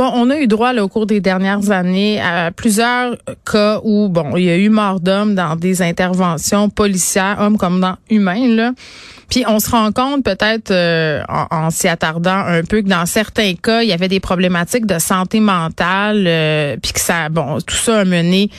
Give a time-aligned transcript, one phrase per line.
[0.00, 4.34] Bon, on a eu droit au cours des dernières années à plusieurs cas où bon,
[4.34, 8.72] il y a eu mort d'hommes dans des interventions policières, hommes comme dans humains là.
[9.30, 13.54] Puis on se rend compte peut-être euh, en, s'y attardant un peu que dans certains
[13.54, 18.00] cas, il y avait des problématiques de santé mentale, euh, que ça, bon, tout ça
[18.00, 18.50] a mené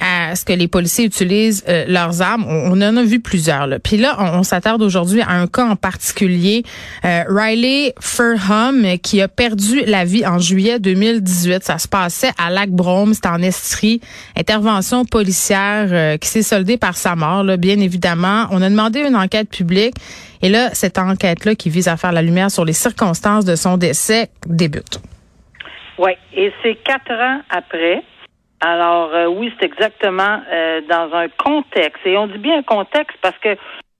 [0.00, 2.44] à ce que les policiers utilisent euh, leurs armes.
[2.46, 3.66] On, en a vu plusieurs.
[3.66, 3.80] Là.
[3.80, 6.62] Puis là, on, s'attarde aujourd'hui à un cas en particulier,
[7.04, 11.64] euh, Riley Furham, qui a perdu la vie en juillet 2018.
[11.64, 14.00] Ça se passait à Lac-Brome, c'était en Estrie.
[14.36, 18.46] Intervention policière qui s'est soldée par sa mort, là, bien évidemment.
[18.50, 19.94] On a demandé une enquête publique.
[20.42, 23.76] Et là, cette enquête-là qui vise à faire la lumière sur les circonstances de son
[23.76, 25.00] décès débute.
[25.98, 28.02] Oui, et c'est quatre ans après.
[28.60, 32.06] Alors, euh, oui, c'est exactement euh, dans un contexte.
[32.06, 33.48] Et on dit bien un contexte parce que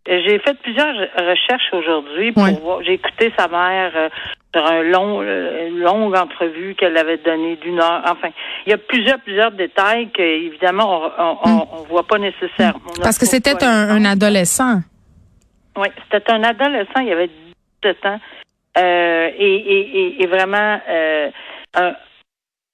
[0.09, 2.83] euh, j'ai fait plusieurs recherches aujourd'hui pour voir.
[2.83, 4.09] J'ai écouté sa mère euh,
[4.55, 8.03] sur un long, une longue entrevue qu'elle avait donnée d'une heure.
[8.05, 8.29] Enfin,
[8.67, 12.81] il y a plusieurs, plusieurs détails que, évidemment, on on, on, on voit pas nécessairement.
[13.03, 14.81] Parce que c'était un, adolescent.
[15.77, 17.31] Oui, c'était un adolescent, il avait
[17.83, 18.21] 17 ans.
[18.79, 21.31] Euh, et, et, et, vraiment, euh,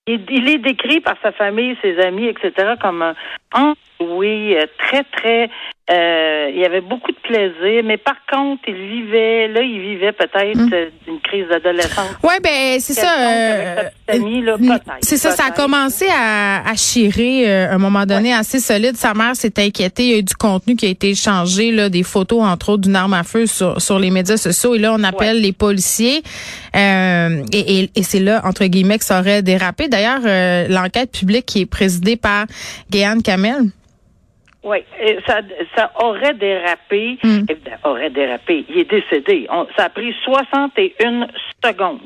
[0.06, 3.14] il, il est décrit par sa famille, ses amis, etc., comme
[3.52, 5.50] un oui, très, très.
[5.90, 10.12] Euh, il y avait beaucoup de plaisir, mais par contre, il vivait, là, il vivait
[10.12, 10.70] peut-être Mm.
[10.74, 12.10] euh, une crise d'adolescence.
[12.22, 13.14] Ouais, ben c'est ça.
[13.18, 18.34] Euh, euh, c'est ça, ça a commencé à, à chirer euh, à un moment donné
[18.34, 18.96] assez solide.
[18.96, 20.02] Sa mère s'est inquiétée.
[20.04, 22.82] Il y a eu du contenu qui a été échangé, là, des photos entre autres
[22.82, 24.74] d'une arme à feu sur, sur les médias sociaux.
[24.74, 26.22] Et là, on appelle les policiers.
[26.76, 29.88] Euh, et et, et c'est là entre guillemets que ça aurait dérapé.
[29.88, 32.46] D'ailleurs, euh, l'enquête publique qui est présidée par
[32.90, 33.70] Gayane Kamel.
[34.64, 35.40] Oui, et ça,
[35.76, 37.18] ça aurait dérapé.
[37.22, 37.46] Mm.
[37.48, 38.64] Eh aurait dérapé.
[38.68, 39.46] Il est décédé.
[39.50, 41.28] On- ça a pris 61
[41.64, 42.00] secondes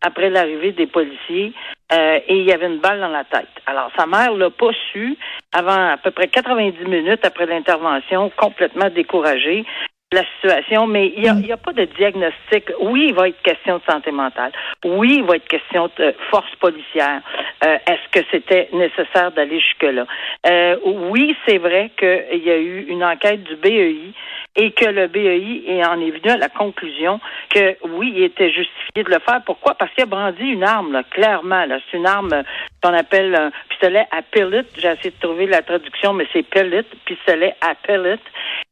[0.00, 1.52] après l'arrivée des policiers
[1.92, 3.48] euh, et il y avait une balle dans la tête.
[3.66, 5.16] Alors, sa mère l'a pas su
[5.52, 9.64] avant à peu près 90 minutes après l'intervention, complètement découragée
[10.12, 12.72] la situation, mais il n'y a, il y a pas de diagnostic.
[12.80, 14.52] Oui, il va être question de santé mentale.
[14.84, 17.20] Oui, il va être question de force policière.
[17.64, 20.06] Euh, Est-ce que c'était nécessaire d'aller jusque-là?
[20.46, 20.76] Euh,
[21.10, 24.12] oui, c'est vrai qu'il y a eu une enquête du BEI
[24.56, 27.20] et que le BEI est en est venu à la conclusion
[27.50, 29.42] que oui, il était justifié de le faire.
[29.44, 29.74] Pourquoi?
[29.74, 31.66] Parce qu'il a brandi une arme, là, clairement.
[31.66, 31.78] Là.
[31.90, 32.44] C'est une arme
[32.82, 34.64] qu'on appelle un pistolet à pellet.
[34.76, 38.18] J'ai essayé de trouver la traduction, mais c'est pellet, pistolet à pellet.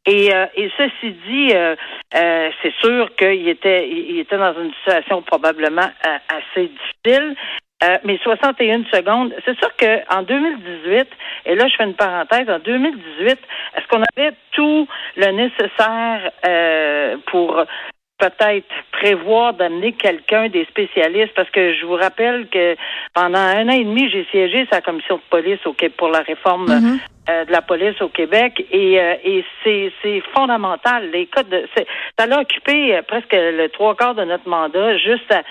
[0.05, 1.75] Et, euh, et ceci dit, euh,
[2.15, 7.35] euh, c'est sûr qu'il était, il était dans une situation probablement euh, assez difficile.
[7.83, 11.07] Euh, mais 61 secondes, c'est sûr qu'en 2018,
[11.45, 17.17] et là je fais une parenthèse, en 2018, est-ce qu'on avait tout le nécessaire euh,
[17.27, 17.63] pour
[18.17, 22.75] peut-être prévoir d'amener quelqu'un des spécialistes parce que je vous rappelle que
[23.13, 26.19] pendant un an et demi j'ai siégé sa commission de police au Québec pour la
[26.21, 26.99] réforme Mhm.
[27.29, 29.91] euh, de la police au Québec et, euh, et c'est,
[30.33, 31.11] fondamental.
[31.11, 31.67] Les codes de,
[32.17, 35.41] ça a occupé euh, presque le trois quarts de notre mandat juste à,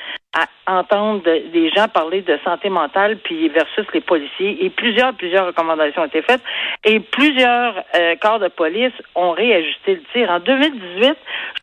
[0.66, 5.46] à entendre des gens parler de santé mentale puis versus les policiers et plusieurs plusieurs
[5.46, 6.42] recommandations ont été faites
[6.84, 11.16] et plusieurs euh, corps de police ont réajusté le tir en 2018 je sais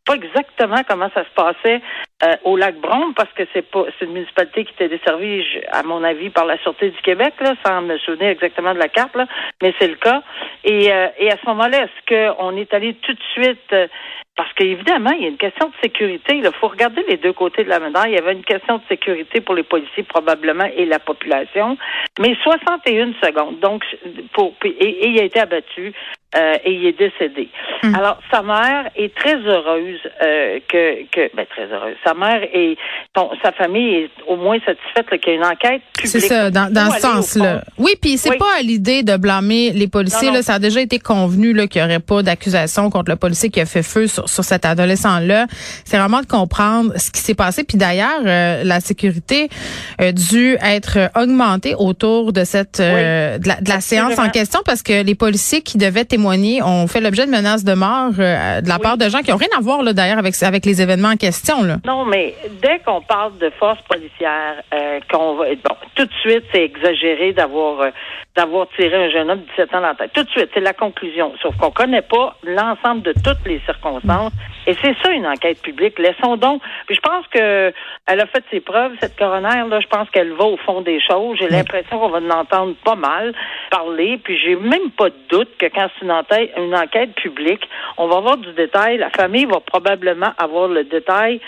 [0.05, 1.81] pas exactement comment ça se passait
[2.23, 5.83] euh, au lac Brome parce que c'est pas c'est une municipalité qui était desservie à
[5.83, 9.15] mon avis par la sûreté du Québec là sans me souvenir exactement de la carte
[9.15, 9.27] là
[9.61, 10.21] mais c'est le cas
[10.63, 13.75] et, euh, et à ce moment-là est-ce qu'on est allé tout de suite
[14.35, 16.37] parce qu'évidemment, il y a une question de sécurité.
[16.37, 18.13] Il faut regarder les deux côtés de la médaille.
[18.13, 21.77] Il y avait une question de sécurité pour les policiers probablement et la population.
[22.19, 23.59] Mais 61 secondes.
[23.59, 23.83] Donc,
[24.33, 25.93] pour, et il a été abattu
[26.35, 27.49] euh, et il est décédé.
[27.83, 27.95] Hmm.
[27.95, 31.95] Alors, sa mère est très heureuse euh, que, que ben, très heureuse.
[32.03, 32.75] Sa mère et
[33.43, 36.11] sa famille est au moins satisfaite qu'il y ait une enquête publique.
[36.11, 37.61] C'est ça, dans, dans ce sens-là.
[37.77, 40.31] Oui, puis c'est pas l'idée de blâmer les policiers.
[40.31, 43.61] Là, ça a déjà été convenu qu'il n'y aurait pas d'accusation contre le policier qui
[43.61, 45.45] a fait feu sur, sur cet adolescent-là.
[45.85, 47.63] C'est vraiment de comprendre ce qui s'est passé.
[47.63, 49.49] Puis d'ailleurs, euh, la sécurité
[49.99, 54.81] a dû être augmentée autour de cette de la, de la séance en question parce
[54.81, 58.69] que les policiers qui devaient témoigner ont fait l'objet de menaces de mort euh, de
[58.69, 61.09] la part de gens qui n'ont rien à voir là d'ailleurs avec avec les événements
[61.09, 61.77] en question là.
[61.85, 66.43] Non, mais dès qu'on parle de force policière, euh, qu'on va bon, tout de suite
[66.51, 67.89] c'est exagéré d'avoir euh,
[68.35, 70.11] d'avoir tiré un jeune homme de 17 ans dans la tête.
[70.13, 71.33] Tout de suite, c'est la conclusion.
[71.41, 74.31] Sauf qu'on connaît pas l'ensemble de toutes les circonstances.
[74.65, 75.99] Et c'est ça une enquête publique.
[75.99, 76.61] Laissons donc.
[76.87, 77.71] Puis je pense que
[78.07, 79.79] elle a fait ses preuves cette coroner là.
[79.79, 81.37] Je pense qu'elle va au fond des choses.
[81.39, 83.33] J'ai l'impression qu'on va l'entendre pas mal
[83.69, 84.19] parler.
[84.23, 86.13] Puis j'ai même pas de doute que quand c'est une
[86.57, 87.69] une enquête publique.
[87.97, 88.97] On va avoir du détail.
[88.97, 91.39] La famille va probablement avoir le détail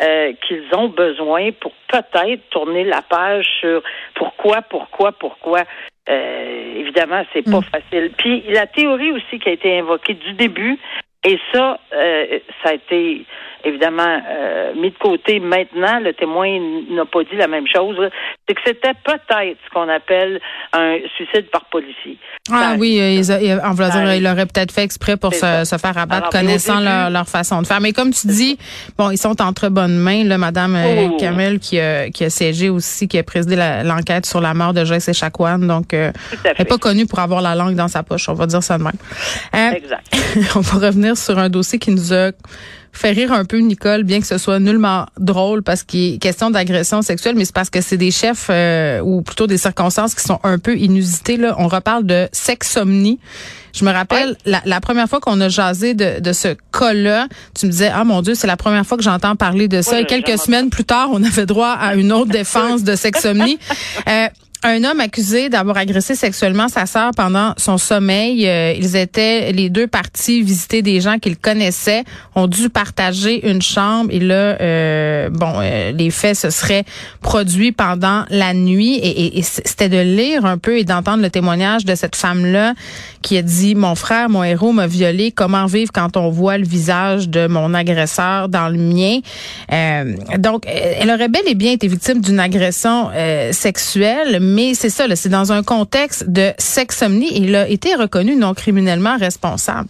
[0.00, 3.80] euh, qu'ils ont besoin pour peut-être tourner la page sur
[4.14, 5.62] pourquoi, pourquoi, pourquoi.
[6.08, 7.64] Euh, évidemment, c'est pas mm.
[7.64, 8.10] facile.
[8.16, 10.78] Puis la théorie aussi qui a été invoquée du début,
[11.26, 13.24] et ça, euh, ça a été
[13.64, 16.00] évidemment euh, mis de côté maintenant.
[16.00, 16.48] Le témoin
[16.90, 17.96] n'a pas dit la même chose.
[18.48, 20.40] C'est que c'était peut-être ce qu'on appelle
[20.72, 22.18] un suicide par policier.
[22.52, 27.10] Ah oui, il, il, aurait peut-être fait exprès pour se, se, faire abattre, connaissant leur,
[27.10, 27.80] leur, façon de faire.
[27.80, 28.58] Mais comme tu dis,
[28.98, 30.24] bon, ils sont entre bonnes mains.
[30.24, 31.16] Là, Madame euh, oh.
[31.18, 34.84] Kamel qui a, qui a siégé aussi, qui a présidé l'enquête sur la mort de
[34.84, 35.58] Joyce Echaquan.
[35.58, 36.12] Donc, euh,
[36.44, 38.28] elle n'est pas connue pour avoir la langue dans sa poche.
[38.28, 38.92] On va dire ça de même.
[39.54, 40.14] Euh, exact.
[40.56, 42.32] on va revenir sur un dossier qui nous a
[42.98, 46.50] fait rire un peu Nicole, bien que ce soit nullement drôle parce qu'il est question
[46.50, 50.22] d'agression sexuelle, mais c'est parce que c'est des chefs euh, ou plutôt des circonstances qui
[50.22, 51.36] sont un peu inusitées.
[51.36, 51.54] Là.
[51.58, 53.18] On reparle de sexomnie.
[53.74, 57.26] Je me rappelle la, première fois qu'on a jasé de, de ce cas-là,
[57.58, 60.00] tu me disais ah mon Dieu c'est la première fois que j'entends parler de ça.
[60.00, 63.58] Et quelques semaines plus tard, on avait droit à une autre défense de sexomnie.
[64.08, 64.28] Euh,
[64.64, 68.48] un homme accusé d'avoir agressé sexuellement sa sœur pendant son sommeil.
[68.48, 73.60] Euh, ils étaient les deux parties visiter des gens qu'ils connaissaient, ont dû partager une
[73.60, 76.84] chambre et là, euh, bon, euh, les faits se seraient
[77.20, 81.84] produits pendant la nuit et, et c'était de lire un peu et d'entendre le témoignage
[81.84, 82.72] de cette femme-là
[83.20, 85.30] qui a dit mon frère, mon héros m'a violé.
[85.30, 89.20] Comment vivre quand on voit le visage de mon agresseur dans le mien
[90.38, 93.10] Donc, elle aurait bel et bien été victime d'une agression
[93.52, 97.30] sexuelle mais c'est ça, c'est dans un contexte de sexomnie.
[97.36, 99.88] Il a été reconnu non criminellement responsable.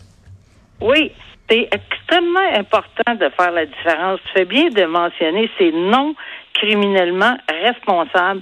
[0.81, 1.13] Oui,
[1.49, 4.21] c'est extrêmement important de faire la différence.
[4.27, 6.15] Tu fais bien de mentionner, c'est non
[6.55, 8.41] criminellement responsable.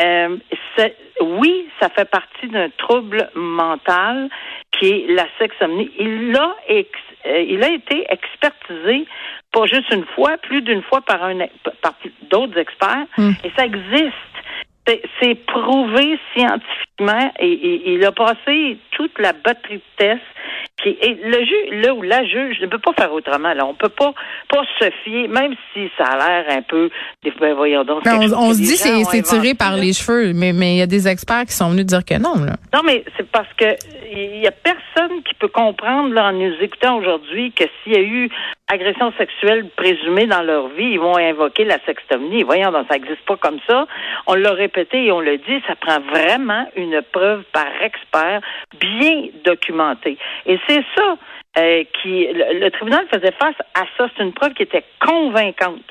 [0.00, 0.36] Euh,
[1.20, 4.28] oui, ça fait partie d'un trouble mental
[4.72, 5.90] qui est la sexomnie.
[5.98, 9.06] Il a, euh, il a été expertisé
[9.52, 11.46] pas juste une fois, plus d'une fois par un
[11.82, 11.94] par
[12.30, 13.32] d'autres experts, hmm.
[13.44, 14.31] et ça existe.
[14.86, 20.20] C'est prouvé scientifiquement et, il a passé toute la batterie de tests.
[20.82, 23.74] Qui, et le juge, là où la juge ne peut pas faire autrement, là, on
[23.74, 24.12] peut pas
[24.48, 26.90] pas se fier, même si ça a l'air un peu,
[27.40, 28.02] ben, voyons donc.
[28.06, 31.06] on, se dit c'est c'est tiré par les cheveux, mais mais il y a des
[31.06, 32.56] experts qui sont venus dire que non là.
[32.74, 33.66] Non, mais c'est parce que
[34.14, 37.96] il y a personne qui peut comprendre là, en nous écoutant aujourd'hui que s'il y
[37.96, 38.30] a eu
[38.68, 42.42] agression sexuelle présumée dans leur vie, ils vont invoquer la sextomnie.
[42.42, 43.86] Voyons, donc, ça n'existe pas comme ça.
[44.26, 48.40] On l'a répété et on le dit, ça prend vraiment une preuve par expert
[48.78, 50.16] bien documentée.
[50.46, 51.16] Et c'est ça
[51.58, 54.08] euh, qui le, tribunal faisait face à ça.
[54.16, 55.84] C'est une preuve qui était convaincante.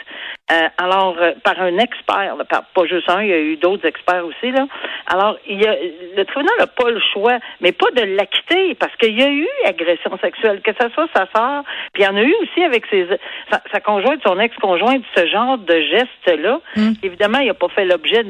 [0.51, 4.25] Euh, alors, euh, par un expert, pas juste un, il y a eu d'autres experts
[4.25, 4.51] aussi.
[4.51, 4.67] Là.
[5.07, 5.75] Alors, il y a,
[6.17, 9.47] le tribunal n'a pas le choix, mais pas de l'acquitter, parce qu'il y a eu
[9.65, 12.83] agression sexuelle, que ce soit sa sœur, puis il y en a eu aussi avec
[12.91, 13.07] ses,
[13.49, 16.59] sa, conjointe, son ex-conjointe, ce genre de geste-là.
[16.75, 16.93] Hmm.
[17.01, 18.23] Évidemment, il n'a pas fait l'objet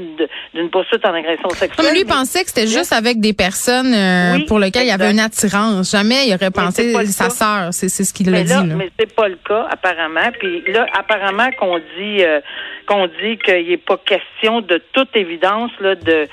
[0.53, 1.85] d'une poursuite en agression sexuelle.
[1.85, 5.11] Comme lui pensait que c'était juste avec des personnes euh, pour lesquelles il y avait
[5.11, 5.91] une attirance.
[5.91, 7.69] Jamais il aurait pensé sa sœur.
[7.71, 8.49] C'est ce qu'il a dit.
[8.49, 8.63] Là.
[8.63, 10.29] Mais c'est pas le cas, apparemment.
[10.39, 12.41] Puis là, apparemment qu'on dit dit euh,
[12.88, 16.27] qu'on dit qu'il n'est pas question de toute évidence là, de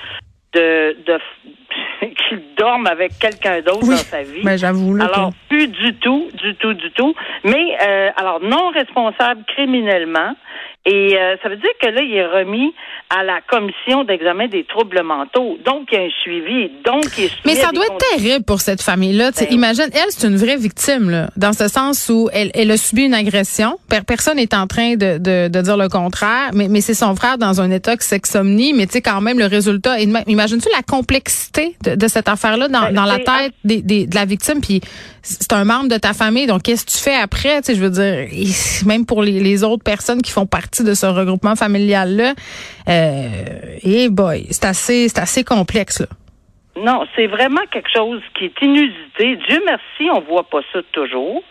[0.53, 1.19] de, de
[2.15, 4.41] qu'il dorme avec quelqu'un d'autre dans sa vie.
[4.43, 4.97] Mais j'avoue.
[4.99, 7.13] Alors, plus du tout, du tout, du tout.
[7.43, 10.35] Mais, euh, alors, non responsable criminellement.
[10.85, 12.73] Et euh, ça veut dire que là, il est remis
[13.09, 15.57] à la commission d'examen des troubles mentaux.
[15.65, 16.71] Donc, il y a un suivi.
[16.85, 19.31] Donc, il est Mais ça doit être terrible pour cette famille-là.
[19.31, 22.77] Ben imagine, elle, c'est une vraie victime, là, dans ce sens où elle, elle a
[22.77, 23.77] subi une agression.
[24.07, 27.37] Personne n'est en train de, de, de, dire le contraire, mais, mais c'est son frère
[27.37, 28.73] dans un état sexomnie.
[28.73, 29.99] Mais tu sais, quand même, le résultat.
[29.99, 34.15] Imagine-tu la complexité de, de cette affaire-là dans, ben, dans la tête des, des, de
[34.15, 34.61] la victime?
[34.61, 34.79] Puis
[35.21, 37.61] c'est un membre de ta famille, donc qu'est-ce que tu fais après?
[37.61, 40.93] Tu sais, je veux dire, même pour les, les autres personnes qui font partie de
[40.93, 42.33] ce regroupement familial-là,
[42.87, 46.07] euh, et boy, c'est assez, c'est assez complexe, là.
[46.77, 49.35] Non, c'est vraiment quelque chose qui est inusité.
[49.47, 51.43] Dieu merci, on voit pas ça toujours.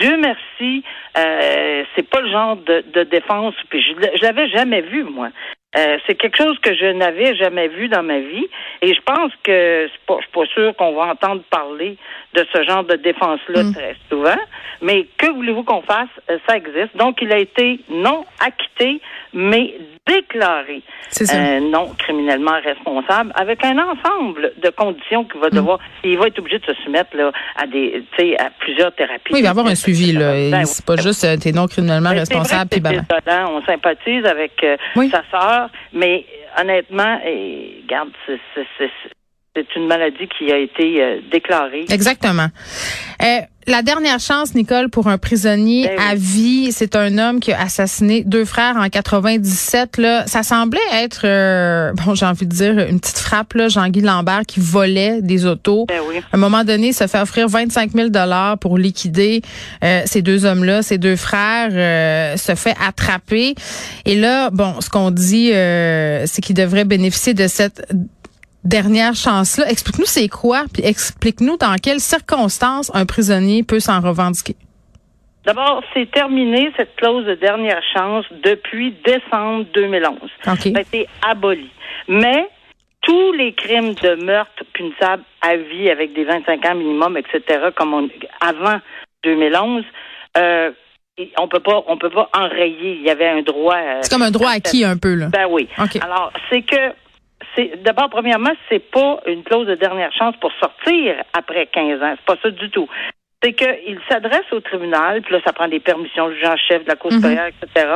[0.00, 0.82] Dieu merci,
[1.16, 3.54] euh, c'est pas le genre de, de défense.
[3.70, 5.28] Puis je, je l'avais jamais vu moi.
[5.76, 8.46] Euh, c'est quelque chose que je n'avais jamais vu dans ma vie
[8.80, 11.98] et je pense que c'est pas, je suis pas sûr qu'on va entendre parler
[12.34, 13.74] de ce genre de défense-là mm.
[13.74, 14.38] très souvent.
[14.82, 16.08] Mais que voulez-vous qu'on fasse?
[16.30, 16.96] Euh, ça existe.
[16.96, 19.00] Donc, il a été non acquitté,
[19.32, 19.74] mais
[20.06, 20.82] déclaré
[21.20, 25.56] euh, non criminellement responsable avec un ensemble de conditions qu'il va mm.
[25.56, 25.78] devoir.
[26.04, 28.04] Il va être obligé de se soumettre là, à des,
[28.38, 29.32] à plusieurs thérapies.
[29.32, 30.12] Oui, il va y avoir un suivi.
[30.12, 30.32] Là.
[30.50, 32.70] Ben c'est pas juste euh, t'es non criminellement responsable.
[32.70, 32.80] Puis
[33.48, 34.64] on sympathise avec
[35.10, 35.55] sa sœur,
[35.92, 36.24] mais
[36.58, 38.10] honnêtement, et, garde,
[39.56, 41.86] c'est une maladie qui a été euh, déclarée.
[41.90, 42.48] Exactement.
[43.22, 47.52] Euh, la dernière chance, Nicole, pour un prisonnier ben à vie, c'est un homme qui
[47.52, 49.98] a assassiné deux frères en 97.
[49.98, 54.02] Là, ça semblait être, euh, bon, j'ai envie de dire une petite frappe là, Jean-Guy
[54.02, 55.86] Lambert qui volait des autos.
[55.86, 56.18] Ben oui.
[56.32, 59.42] À un moment donné, il se fait offrir 25 000 dollars pour liquider
[59.82, 61.70] ces deux hommes-là, ces deux frères,
[62.38, 63.54] se fait attraper.
[64.04, 67.86] Et là, bon, ce qu'on dit, c'est qu'il devrait bénéficier de cette
[68.66, 69.68] dernière chance-là.
[69.70, 74.56] Explique-nous c'est quoi, puis explique-nous dans quelles circonstances un prisonnier peut s'en revendiquer.
[75.44, 80.18] D'abord, c'est terminé cette clause de dernière chance depuis décembre 2011.
[80.42, 81.70] Ça a été aboli.
[82.08, 82.48] Mais
[83.02, 87.94] tous les crimes de meurtre punissables à vie avec des 25 ans minimum, etc., comme
[87.94, 88.08] on,
[88.40, 88.80] avant
[89.22, 89.84] 2011,
[90.36, 90.72] euh,
[91.38, 92.96] on peut pas, on peut pas enrayer.
[92.96, 93.76] Il y avait un droit.
[93.76, 95.28] Euh, c'est comme un droit acquis un peu là.
[95.28, 95.68] Ben oui.
[96.00, 96.92] Alors, c'est que
[97.84, 102.24] d'abord premièrement, c'est pas une clause de dernière chance pour sortir après 15 ans, c'est
[102.24, 102.88] pas ça du tout.
[103.42, 106.88] C'est qu'il s'adresse au tribunal, puis là ça prend des permissions du juge chef de
[106.88, 107.18] la Cour mhm.
[107.18, 107.88] supérieure, etc.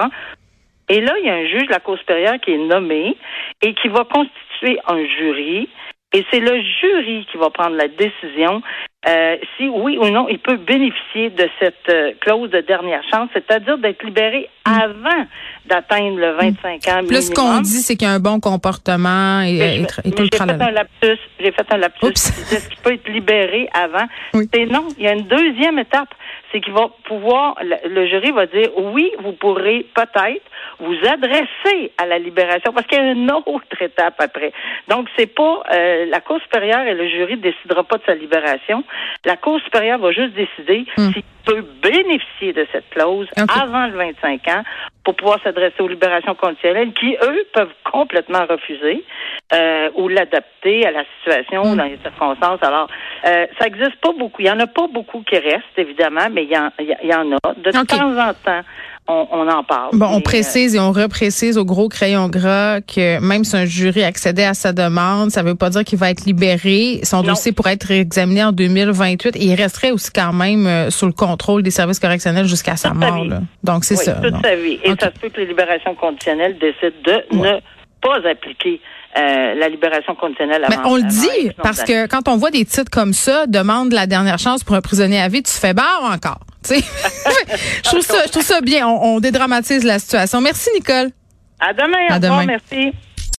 [0.90, 3.16] Et là, il y a un juge de la Cour supérieure qui est nommé
[3.62, 5.68] et qui va constituer un jury.
[6.12, 8.60] Et c'est le jury qui va prendre la décision
[9.08, 13.30] euh, si oui ou non il peut bénéficier de cette euh, clause de dernière chance,
[13.32, 14.70] c'est-à-dire d'être libéré mm.
[14.70, 15.26] avant
[15.64, 17.06] d'atteindre le 25 ans.
[17.06, 20.42] Plus ce qu'on dit, c'est qu'il y a un bon comportement et, et, J'ai fait
[20.42, 21.18] un lapsus.
[21.38, 22.08] J'ai fait un lapsus.
[22.08, 24.06] Est-ce qu'il peut être libéré avant?
[24.34, 24.88] C'est non.
[24.98, 26.08] Il y a une deuxième étape.
[26.52, 30.42] C'est qu'il va pouvoir, le jury va dire oui, vous pourrez peut-être
[30.80, 34.52] vous adresser à la libération parce qu'il y a une autre étape après.
[34.88, 38.82] Donc, c'est pas euh, la Cour supérieure et le jury décidera pas de sa libération.
[39.24, 41.12] La Cour supérieure va juste décider hmm.
[41.12, 44.62] s'il peut bénéficier de cette clause avant le 25 ans
[45.04, 49.04] pour pouvoir s'adresser aux libérations conditionnelles qui, eux, peuvent complètement refuser
[49.52, 51.76] euh, ou l'adapter à la situation, ou hmm.
[51.76, 52.62] dans les circonstances.
[52.62, 52.88] Alors,
[53.26, 54.40] euh, ça n'existe pas beaucoup.
[54.40, 57.14] Il n'y en a pas beaucoup qui restent, évidemment, mais il y en, il y
[57.14, 57.54] en a.
[57.56, 58.62] De temps en temps,
[59.10, 59.90] on, en parle.
[59.92, 64.02] Bon, on précise et on reprécise au gros crayon gras que même si un jury
[64.02, 67.00] accédait à sa demande, ça ne veut pas dire qu'il va être libéré.
[67.02, 71.06] Son dossier pourrait être examiné en 2028 et il resterait aussi quand même euh, sous
[71.06, 73.26] le contrôle des services correctionnels jusqu'à sa mort.
[73.64, 74.14] Donc, c'est ça.
[74.14, 74.78] Toute sa vie.
[74.84, 77.60] Et ça se peut que les libérations conditionnelles décident de ne
[78.00, 78.80] pas appliquer
[79.16, 80.64] euh, la libération conditionnelle.
[80.68, 84.06] Mais on le dit parce que quand on voit des titres comme ça, demande la
[84.06, 86.40] dernière chance pour un prisonnier à vie, tu fais barre encore.
[86.68, 88.86] je, trouve ça, je trouve ça bien.
[88.86, 90.40] On, on, dédramatise la situation.
[90.40, 91.10] Merci, Nicole.
[91.58, 92.06] À demain.
[92.08, 92.46] À demain.
[92.46, 92.92] merci.